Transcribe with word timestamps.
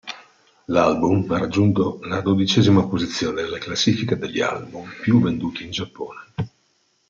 L'album 0.65 1.31
ha 1.31 1.37
raggiunto 1.37 1.99
la 2.01 2.21
dodicesima 2.21 2.87
posizione 2.87 3.43
della 3.43 3.59
classifica 3.59 4.15
degli 4.15 4.41
album 4.41 4.89
più 4.99 5.21
venduti 5.21 5.63
in 5.63 5.69
Giappone. 5.69 6.21